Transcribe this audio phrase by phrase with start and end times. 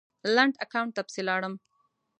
[0.35, 1.53] لنډ اکاونټ ته پسې لاړم